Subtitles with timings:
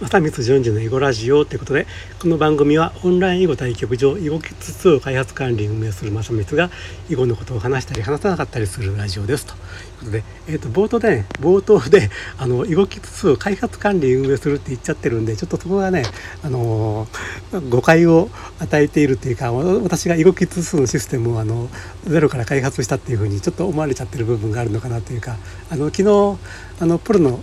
[0.00, 1.86] 正光淳二の囲碁ラジオということで
[2.18, 6.70] この番組はオンライン囲碁対局場囲碁キッズ2を開発管理運営する正光が
[7.10, 9.52] 囲碁のことを話したり話さなかったりするラジオですと。
[10.00, 16.02] ことで、えー、と冒頭でね冒頭であの囲碁キッズ2を開発管理運営するって言っちゃってるんでちょっとそこがね、
[16.42, 21.68] あのー、誤解を与えているというか私が囲碁キッズ2のシステムをあの
[22.04, 25.36] ゼロから開発したっていうふうにちょっと思われちゃってる部分があるのかなというか
[25.70, 26.38] あの昨日
[26.80, 27.40] あのプロの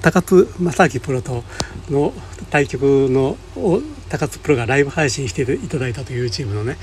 [0.00, 1.42] 高津正明プロと
[1.90, 2.12] の
[2.50, 3.36] 対局の
[4.08, 6.76] 高津プロがライブ配信していただいたという YouTube のね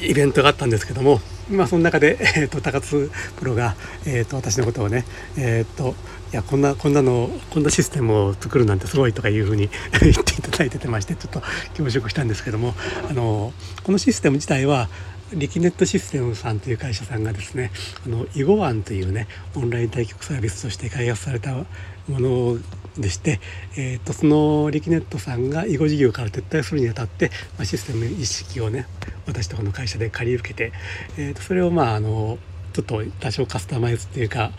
[0.00, 5.04] イベントがあったんですけども、まあ、その中で、 えーと、高津プロが、えーと、私のことをね、
[5.36, 5.94] えーと、
[6.32, 9.68] いやこんなこんなのこんなシステムを作るなんてすごいとかいうふうに
[10.00, 11.42] 言っていただいててましてちょっと
[11.76, 12.76] 恐縮したんですけども
[13.08, 14.88] あのこのシステム自体は
[15.32, 17.70] リキネットシステムさんという会社さんがですね
[18.04, 21.64] あの囲碁ワンというねオンライン対局サービスとして開発されたも
[22.08, 22.58] の
[22.98, 23.40] でして、
[23.76, 28.86] えーと、そのリキネットさんが囲碁事業から撤退するにあたって、まあ、システム一式をね
[29.26, 30.72] 私とこの会社で借り受けて、
[31.16, 32.38] えーと、それをまああの
[32.72, 34.50] ちょっと多少カスタマイズっていうか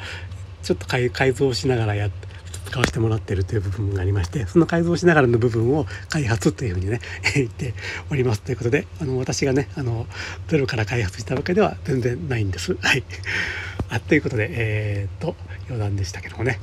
[0.64, 2.31] ちょっと改造しながらやって
[2.72, 7.02] 使わせてもらってるという部分がありましてその改造しながらの部分を開発というふうにね
[7.36, 7.74] 言って
[8.10, 10.08] おりますということであの私がねあの
[10.48, 12.76] ゼロから開発したわけでは全然ないんです。
[12.80, 13.04] はい、
[13.90, 15.36] あということでえー、っと
[15.68, 16.60] 余談でしたけどもね。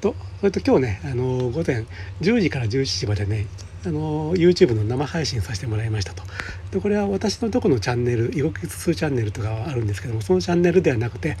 [0.00, 1.84] とそれと今日ねあの午前
[2.22, 3.46] 10時から11時までね
[3.84, 6.24] あの YouTube の生配信させてもらいましたと。
[6.70, 11.36] でこれは私のとこのチャンネル「囲碁キツチャンネル」とかはあるんですけどもそのチャンネルではなくて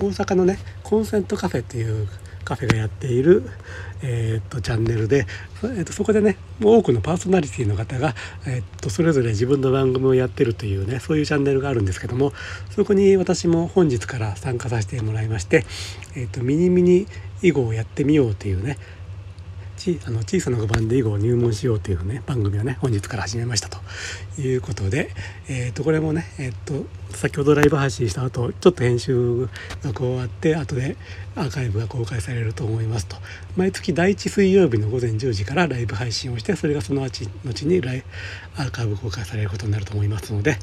[0.00, 2.08] 大阪のねコンセントカフェっていう
[2.46, 3.42] カフェがやっている、
[4.02, 5.26] え、っとチャンネルで、
[5.64, 8.14] え、っとそこでね多くのパーソナリティの方が、
[8.46, 12.32] え、っとそれぞれ自分の番組をやってるというねそういうチャンネルがあるんですけども
[12.70, 15.66] そこに私も本日から参加させてもらいまして、
[16.14, 17.06] え、っとミニミニ
[17.42, 18.78] 囲碁をやってみようというね
[19.76, 23.78] ちあの小さな碁盤で囲碁を入門しようというね番組をね本日から始めましたと
[24.40, 25.10] いうことで、
[25.48, 29.46] えー、とこれもね、えー、と先ほどライブ配信した後ちょっと編集
[29.82, 30.96] が終わって後で
[31.36, 33.16] アーカイブが公開されると思いますと。
[33.56, 37.26] 毎月第1水曜日の午前10時からライブ配信をしてそれがその後
[37.66, 38.04] にライ
[38.56, 40.58] アーカイブ公開されることになると思いますので、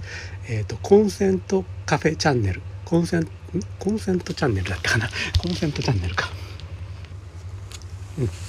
[0.49, 2.61] えー、とコンセントカフェチャンネル。
[2.85, 3.27] コンセン
[3.79, 5.09] コンセントチャンネルだったかな。
[5.41, 6.42] コンセントチャンネルか。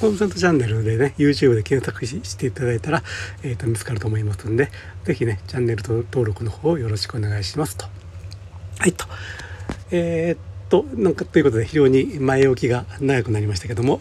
[0.00, 3.02] コンセントチャンネルでね YouTube で検索していただいたら、
[3.42, 4.70] えーと、見つかると思いますんで
[5.04, 7.86] 是非ねチャンネル登録の方をよろしくお願いしますと。
[8.78, 9.06] はいと。
[9.90, 10.38] えー、っ
[10.68, 14.00] となんかということで非常に前置きが長くなりましたけども、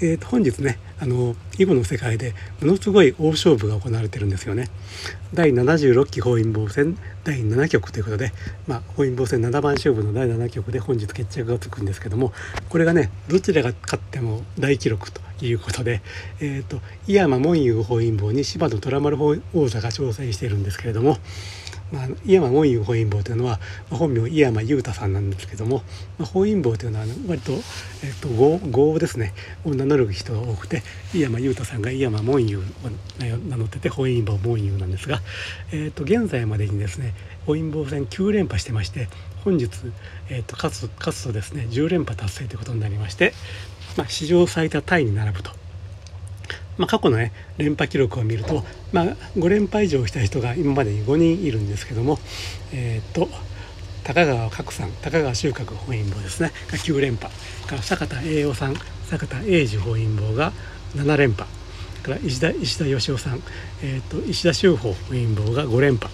[0.00, 4.68] えー、と本日ねあの囲碁の世界でものすごい大勝負が行われてるんですよね。
[5.32, 8.32] 第76期本因坊戦第7局ということで、
[8.66, 12.32] まあ、本因坊戦7番勝負の第7局で本日決着がつくんですけども
[12.68, 16.02] これがねどちらが勝っても大記録ということで、
[16.40, 19.16] えーと、井山門遊本因坊に柴野虎丸
[19.54, 21.16] 王座が挑戦しているんですけれども。
[21.92, 25.82] まあ、井山門遊本因坊というのは、本名井山裕太さんなんですけども、
[26.18, 29.32] まあ、本因坊というのは割と,、えーと、ですね
[29.64, 30.82] を名乗る人が多くて
[31.14, 32.62] 井山裕太さんが井山門遊を
[33.18, 35.20] 名乗ってて本因坊門遊なんですが、
[35.72, 37.14] えーと、現在までにですね
[37.46, 39.08] 本因坊戦9連覇してまして
[39.44, 39.70] 本日、
[40.28, 43.32] えーと、勝つ勝つとですね10連覇達成ということになりまして、
[43.96, 45.50] まあ、史上最多タイに並ぶと。
[46.80, 49.04] まあ、過去のね連覇記録を見ると、まあ、
[49.36, 52.18] 5連覇以上した人が今までに5人いるんですけども
[52.72, 53.28] えっ、と
[54.02, 57.30] 高川角さん高川収穫本因坊ですねが9連覇。
[57.66, 58.74] から坂田栄養さん
[59.10, 60.52] 坂田栄治本因坊が
[60.96, 61.46] 7連覇。
[62.02, 63.42] から石田石田義雄さん、
[63.82, 66.10] えーと、石田修法本因坊が5連覇。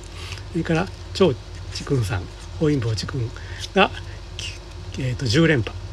[0.50, 1.32] それから張
[1.74, 2.22] 智君さん
[2.58, 3.30] 本因坊智君
[3.72, 3.92] が、
[4.98, 5.85] えーと、10連覇。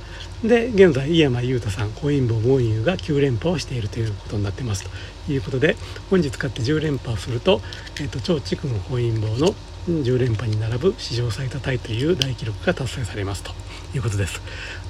[0.44, 4.84] で現在井山裕太さん本因坊門遊が9連覇をしているということになってます
[5.26, 5.78] ということで
[6.10, 7.62] 本日勝って10連覇をすると,、
[8.02, 9.56] えーと、張智君本因坊の
[9.88, 13.52] 10連覇に並ぶ史上最多タイという大記録が達成されますと
[13.96, 14.42] いうことです。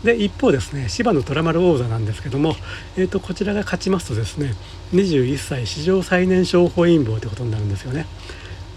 [0.04, 2.56] で一方ですね芝の虎丸王座なんですけども、
[2.96, 4.54] えーと、こちらが勝ちますとですね
[4.94, 8.06] 21歳史上最年少本因坊ということになるんですよね。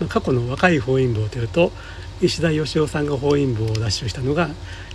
[0.00, 1.72] まあ、過去の若い本因坊というと
[2.20, 4.48] 石田義雄さんが本因坊を奪取したのが、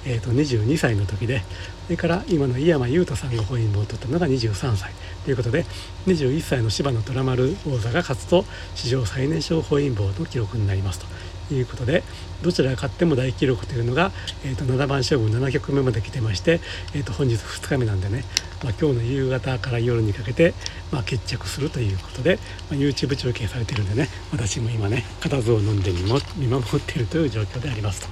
[0.05, 1.43] えー、と22歳の時で
[1.85, 4.91] それから今の井山裕太さんが本因坊を取ったのが23歳
[5.23, 5.65] ということで
[6.07, 11.05] 21歳の芝野虎丸王座が勝つと史上最年少本因坊の記録になりますと。
[11.53, 12.03] いうことで
[12.41, 14.11] どちらが勝っても大記録というのが、
[14.45, 16.59] えー、と7番勝負7局目まで来てまして、
[16.93, 18.23] えー、と本日2日目なんでね、
[18.63, 20.53] まあ、今日の夕方から夜にかけて、
[20.91, 22.37] まあ、決着するということで、
[22.69, 28.07] まあ、YouTube 中継されてるんでね私も今ね固唾を飲んで見守っているという状況でありますと。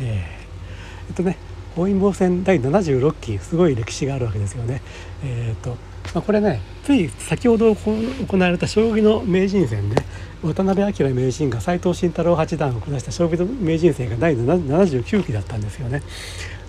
[0.00, 1.36] えー、えっとね
[1.76, 4.82] 本因坊戦第76期すごい歴史があるわけですよね。
[5.24, 5.76] えーと
[6.14, 10.02] まあ、これねつい先ほど行われた将棋の名人戦で、
[10.42, 16.02] 渡辺明名人が斎藤慎太郎八段を下した将棋名人戦が第79期だったんですよね。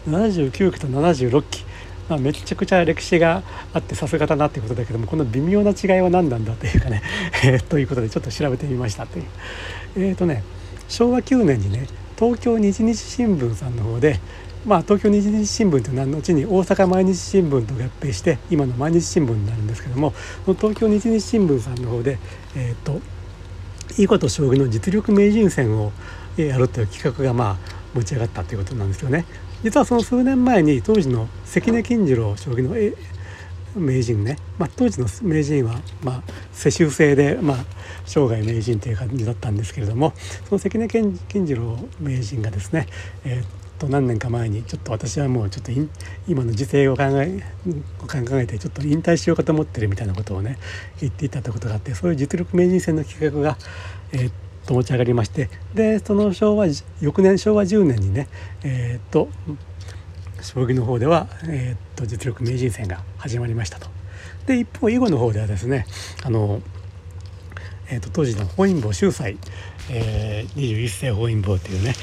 [0.08, 1.66] 79期と76期
[2.10, 3.42] まあ、めちゃくちゃ歴史が
[3.74, 7.02] あってさすがだなっていうことだけどもこの微妙な違いは何なんだというかね、
[7.70, 9.26] ということでちょっと調べてみましたという。
[9.96, 10.44] えっ、ー、とね
[10.90, 11.88] 昭和9年にね
[12.20, 14.20] 東京日日新聞さんの方で
[14.66, 20.14] まあ、東京日日新聞というのは後に大阪毎日新聞と合併して今の毎日新聞になるんですけども
[20.46, 22.20] 東京日日新聞さんの方で、
[22.56, 23.02] えーと、
[24.04, 25.92] 囲碁と将棋の実力名人戦を
[26.38, 27.58] やるという企画がまあ
[27.94, 29.26] 持ち上がったということなんですよね。
[29.64, 32.76] 実はその数年前に当時の関根金次郎将棋の
[33.76, 37.58] 名人ね、まあ、当時の名人は、まあ、世襲制で、まあ、
[38.06, 40.14] 生涯名人という感じだったんですけれども
[40.50, 42.88] その関根金次郎名人がですね、
[43.24, 45.72] えーと何年か前にちょっと私はもうちょっと
[46.28, 47.42] 今の時勢を考え
[47.98, 50.60] 考えてちょっと引退しようかと思ってるみたいなことをね
[51.00, 53.58] 言っていたってことがあってそういう実力名人戦の企画が、
[54.12, 54.32] えー、
[54.68, 56.68] と持ち上がりましてでその昭和
[57.02, 58.28] 翌年昭和10年にね
[58.64, 59.30] えっ、と
[60.42, 63.88] 将棋の方では、えー、と実力名人戦が始まりましたと。
[64.46, 65.86] で一方囲碁の方ではですね
[66.24, 66.62] あの、
[67.90, 69.38] えー、と当時の本因坊秀才、
[69.90, 71.94] えー、21世本因坊というね、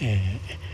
[0.00, 0.67] えー、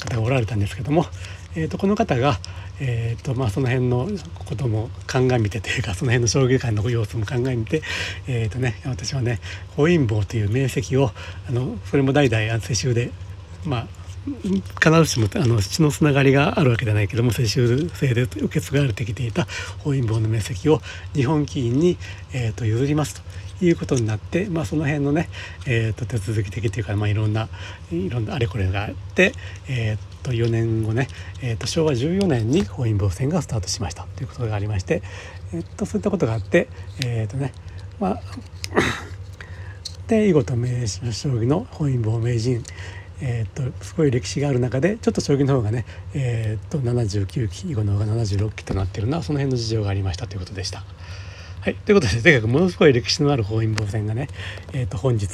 [0.00, 1.06] 方がおられたんですけども、
[1.54, 2.38] えー、とこの方が、
[2.80, 4.08] えーとまあ、その辺の
[4.44, 7.82] ことも鑑みてというかその辺の将棋界の様子も鑑みて、
[8.26, 9.40] えーとね、私はね
[9.76, 11.10] 本因坊という名跡を
[11.48, 13.10] あのそれも代々世襲で
[13.64, 13.86] まあ
[14.24, 19.46] 必ずしもあの血のつながりがあるわけではないけども世襲制で受け継がれてきていた
[19.78, 20.80] 本因坊の面積を
[21.14, 21.96] 日本棋院に、
[22.32, 23.22] えー、と譲ります
[23.58, 25.28] ということになって、まあ、その辺のね、
[25.66, 27.48] えー、と手続き的というか、まあ、いろんな
[27.90, 29.32] いろんなあれこれがあって、
[29.68, 31.08] えー、と4年後ね、
[31.42, 35.02] えー、と昭和14年に本因坊戦がスタートしましたということがありまして、
[35.52, 36.68] えー、とそういったことがあって
[37.04, 37.52] えっ、ー、とね
[37.98, 38.20] まあ
[40.06, 42.62] で囲碁と名将棋の本因坊名人
[43.20, 45.84] えー、っとすごい歴史がある中でちょっと将棋の方がね、
[46.14, 50.84] えー、っと79期囲碁の方が76期となっているのはその辺の事情がありましたということでした。
[51.60, 54.28] はい、ということでとにかくものすごい歴史のある本因坊戦がね、
[54.72, 55.28] えー、と本日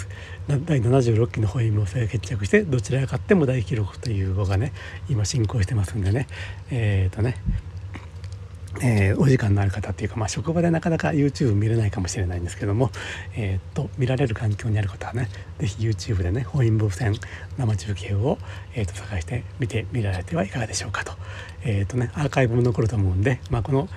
[0.49, 4.73] 第76期の本因坊戦が決着してどちらが勝っても大記録という碁がね
[5.09, 6.27] 今進行してますんでね
[6.71, 7.37] えっ、ー、とね
[8.83, 12.91] えー、お時間のある方っていうか、まあ、職場でなかなか YouTube 見れないかもしれないんですけども、
[13.37, 15.29] えー、っと見られる環境にある方はね
[15.59, 17.15] 是非 YouTube でね本因坊戦
[17.57, 18.39] 生中継を、
[18.75, 21.13] えー、っと探して見てみられてはいかがでしょうかと,、
[21.65, 23.89] え、っとね、アーカイブも残ると思うんで、まあ、この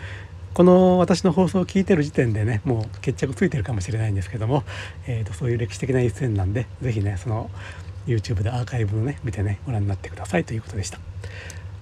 [0.54, 4.64] この私の放送を聞いてる時点でねもう決着ついてるかもしれないんですけども、
[5.06, 7.52] えー、とそういう歴史的な一戦なんで是非ねその
[8.08, 11.00] YouTube でアーカイブをね見てねご覧になってくださいということでした。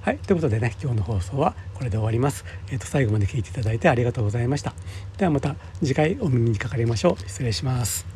[0.05, 2.45] はい、ということでね今日の放送はこれで終わります。
[2.69, 4.75] えー、と最後まで聞いていただいてありがとうございました。
[5.17, 7.27] ではまた次回お耳にかかりましょう。
[7.27, 8.14] 失礼します。